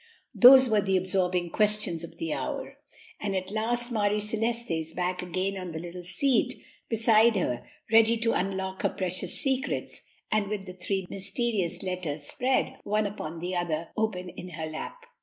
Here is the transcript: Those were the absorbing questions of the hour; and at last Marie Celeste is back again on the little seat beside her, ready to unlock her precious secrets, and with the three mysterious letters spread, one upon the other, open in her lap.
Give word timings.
Those 0.33 0.67
were 0.67 0.81
the 0.81 0.97
absorbing 0.97 1.51
questions 1.51 2.03
of 2.03 2.17
the 2.17 2.33
hour; 2.33 2.79
and 3.19 3.35
at 3.35 3.51
last 3.51 3.91
Marie 3.91 4.19
Celeste 4.19 4.71
is 4.71 4.93
back 4.93 5.21
again 5.21 5.55
on 5.57 5.71
the 5.73 5.77
little 5.77 6.01
seat 6.01 6.55
beside 6.89 7.35
her, 7.35 7.69
ready 7.91 8.17
to 8.17 8.33
unlock 8.33 8.81
her 8.81 8.89
precious 8.89 9.39
secrets, 9.39 10.01
and 10.31 10.47
with 10.47 10.65
the 10.65 10.73
three 10.73 11.05
mysterious 11.11 11.83
letters 11.83 12.23
spread, 12.23 12.77
one 12.83 13.05
upon 13.05 13.37
the 13.39 13.55
other, 13.55 13.89
open 13.95 14.29
in 14.29 14.49
her 14.49 14.65
lap. 14.65 14.97